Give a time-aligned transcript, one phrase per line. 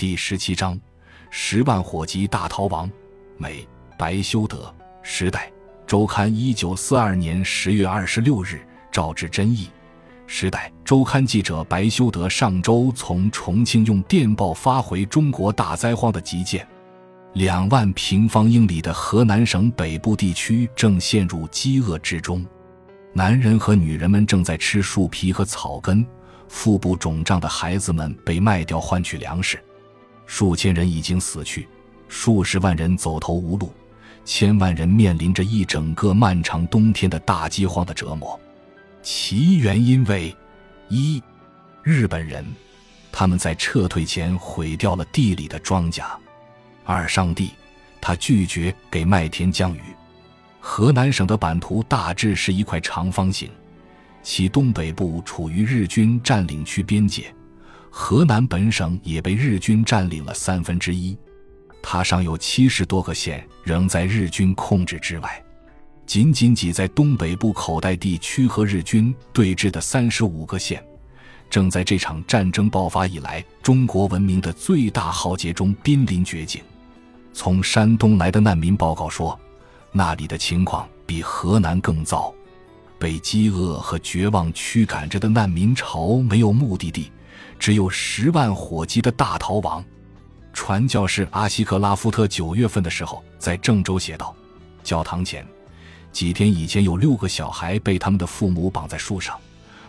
[0.00, 0.80] 第十七章：
[1.28, 2.90] 十万火急大逃亡。
[3.36, 3.68] 美
[3.98, 4.74] 白修德。
[5.02, 5.52] 时代
[5.86, 9.68] 周刊，一九四二年十月二十六日，赵志真译。
[10.26, 16.66] 时代周刊记者白修德上周从重庆用电报发回中国大灾荒的急件：
[17.34, 22.42] 两万平方英里的河南省北部地区正陷入饥饿之中，
[23.12, 26.02] 男人和女人们正在吃树皮和草根。
[26.48, 29.62] 腹部肿胀的孩子们被卖掉换取粮食，
[30.32, 31.66] 数千人已经死去，
[32.06, 33.74] 数十万人走投无路，
[34.24, 38.38] 千万人面临着一整个漫长冬天的大饥荒的折磨。
[39.02, 40.34] 其原因为：
[40.88, 41.20] 一、
[41.82, 42.46] 日本人，
[43.10, 46.04] 他们在撤退前毁掉了地里的庄稼；
[46.84, 47.50] 二、上帝，
[48.00, 49.82] 他拒绝给麦田降雨。
[50.60, 53.50] 河南省的版图大致是一块长方形。
[54.22, 57.34] 其东北部处于日军占领区边界，
[57.90, 61.16] 河南本省也被日军占领了三分之一。
[61.82, 65.44] 它尚有七十多个县仍在日军控制之外。
[66.06, 70.84] 仅仅挤在东北部口袋地区和日军对峙的三十五个县，
[71.48, 76.60] 正在这场战争爆发以来中国文明的最大浩劫中濒临绝境。
[77.32, 79.38] 从山东来的难民报告说，
[79.92, 82.34] 那里的情况比河南更糟。
[82.98, 87.10] 被饥饿和绝望驱赶着的难民潮没有目的地，
[87.60, 89.84] 只有十万火急的大逃亡。
[90.52, 94.34] 传教士阿西克拉夫特九月份的时候在郑州写道
[94.82, 95.46] ：“教堂前，
[96.10, 99.38] 几天以前有六个小孩被他们的父母绑在树上，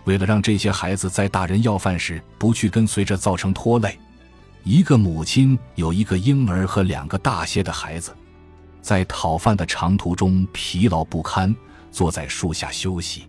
[0.04, 3.98] 为了让这些孩子在大人要饭时不去跟随着造成拖累。
[4.64, 8.16] 一个母亲有一个婴儿和两个大些的孩子，
[8.82, 11.56] 在讨饭的长途中疲劳不堪。”
[11.92, 13.28] 坐在树下休息，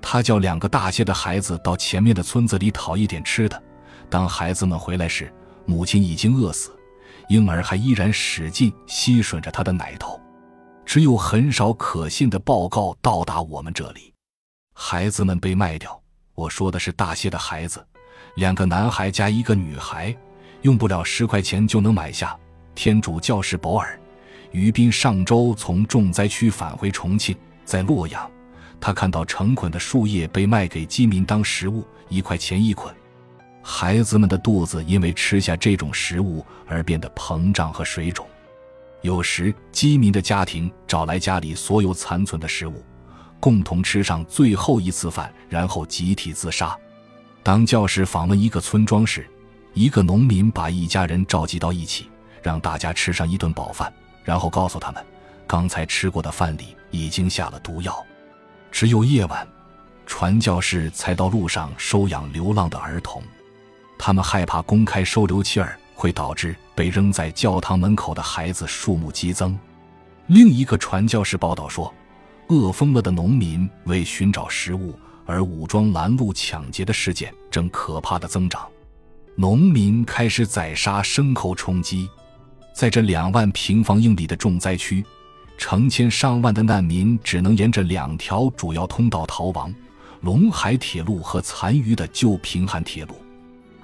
[0.00, 3.62] 他叫两个大些的孩子到前面的村子里讨一点吃的。
[4.10, 5.32] 当孩子们回来时，
[5.64, 6.76] 母亲已经饿死，
[7.28, 10.20] 婴儿还依然使劲吸吮着他的奶头。
[10.84, 14.12] 只有很少可信的报告到达我们这里。
[14.74, 16.02] 孩子们被卖掉，
[16.34, 17.86] 我说的是大些的孩子，
[18.34, 20.14] 两个男孩加一个女孩，
[20.62, 22.36] 用不了十块钱就能买下。
[22.74, 23.96] 天主教士博尔·
[24.50, 27.36] 于斌上周从重灾区返回重庆。
[27.64, 28.28] 在洛阳，
[28.80, 32.92] 他看到成捆的树叶被卖给饥民当食物，一块钱一捆。
[33.62, 38.26] 孩子们的肚子因为吃下这种食物而变得膨胀和水肿。
[39.02, 42.84] 有时，饥民的家庭找来家里所有残存的食物，
[43.38, 46.76] 共同吃上最后一次饭，然后集体自杀。
[47.42, 49.26] 当教士访问一个村庄时，
[49.72, 52.10] 一个农民把一家人召集到一起，
[52.42, 53.92] 让大家吃上一顿饱饭，
[54.24, 55.04] 然后告诉他们，
[55.46, 56.76] 刚才吃过的饭里。
[56.92, 58.04] 已经下了毒药，
[58.72, 59.46] 只有夜晚，
[60.06, 63.22] 传教士才到路上收养流浪的儿童。
[64.02, 69.56] 他们害怕公开收留妻儿会导致被扔在教堂门口的孩子数目激增。
[70.26, 71.92] 另一个传教士报道说，
[72.48, 78.66] 饿疯了的农民为寻找食物而武装拦路抢劫的事件正可怕的增长。
[79.36, 82.08] 农民开始宰杀牲口充饥，
[82.74, 85.04] 在这两万平方英里的重灾区。
[85.58, 89.74] 成千上万的难民只能沿着两条主要通道逃亡：
[90.22, 93.14] 陇海铁路和残余的旧平汉铁路。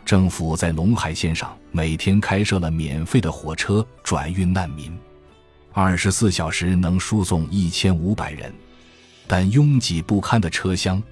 [0.07, 4.97] 政府在陇海线上每天开设了免费的火车转运难民，
[5.73, 8.55] 二十四小时能输送一千五百人。
[9.27, 11.03] 但拥挤不堪的车厢，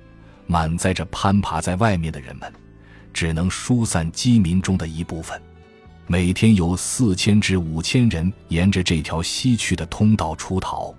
[0.47, 2.53] 满载着攀爬在外面的人们，
[3.13, 5.43] 只能疏散饥民中的一部分。
[6.07, 10.95] 每天有四千至五千人沿着这条西去的通道出逃，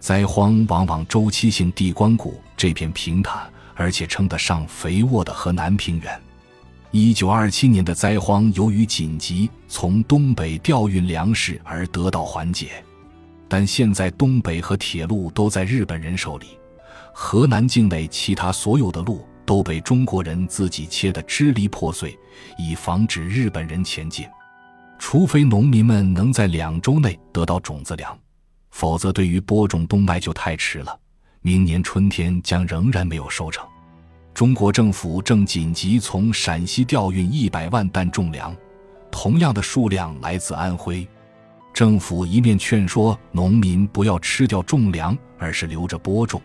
[0.00, 6.18] 灾荒往往周期性地光顾这片平坦而且称得上肥沃的河南平原。
[6.92, 12.82] 一九二七年的灾荒由于紧急从东北调运粮食而得到缓解，
[13.48, 16.46] 但现在东北和铁路都在日本人手里，
[17.12, 22.18] 河南境内其他所有的路都被中国人自己切得支离破碎，
[22.56, 24.26] 以防止日本人前进。
[24.98, 28.18] 除非农民们能在两周内得到种子粮，
[28.70, 30.98] 否则对于播种冬麦就太迟了。
[31.42, 33.66] 明年春天将仍然没有收成。
[34.36, 38.54] 中国政府正紧急从陕西调运一百万担种粮，
[39.10, 41.08] 同样的数量来自安徽。
[41.72, 46.38] 政府一面劝说农民不要吃掉种粮，而是留着播种，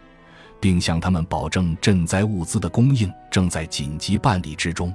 [0.58, 4.94] 并向他们保证赈灾物资的供应正在紧急办理之中。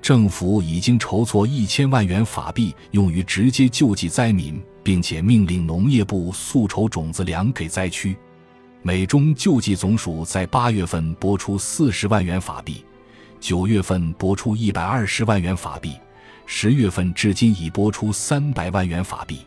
[0.00, 8.16] 政府已经筹措一千万元法币，用于直接救济灾民，并且命令农业部速筹种子粮给灾区。
[8.82, 12.82] 美中救济总署在八月份拨出四十万元法币，
[13.38, 15.96] 九月份拨出一百二十万元法币，
[16.46, 19.40] 十月份至今已拨出三百万元法币。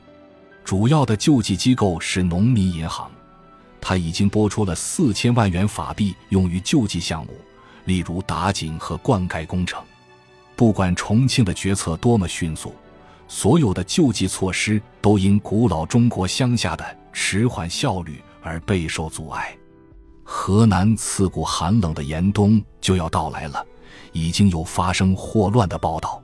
[0.63, 3.09] 主要的救济机构是农民银行，
[3.81, 7.33] 他已经拨出了四千万元法币用于救济项目，
[7.86, 9.83] 例如打井和灌溉工程。
[10.56, 12.75] 不管重庆的决策多么迅速，
[13.27, 19.57] 所有的救济措施都因古老中国乡下的迟缓效率而备受阻碍。
[20.24, 23.66] 河南刺骨寒冷的严冬就要到来了，
[24.12, 26.22] 已经有发生霍乱的报道。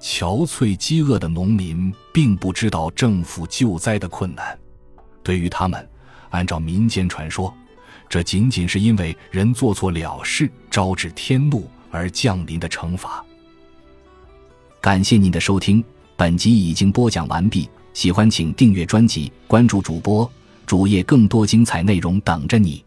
[0.00, 4.58] 憔悴饥饿的农民并不知道政府救灾的困难，
[5.22, 5.88] 对于他们，
[6.30, 7.52] 按照民间传说，
[8.08, 13.24] 这仅仅是因为人做错了事，招致天怒而降临的惩罚。
[14.80, 15.84] 感谢您的收听，
[16.16, 17.68] 本集已经播讲完毕。
[17.92, 20.30] 喜欢请订阅专辑，关注主播
[20.68, 22.84] 主页，更多精彩内容等着你。